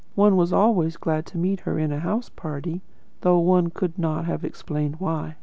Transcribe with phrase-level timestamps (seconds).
[0.15, 2.81] One was always glad to meet her in a house party,
[3.21, 5.35] though one could not have explained why.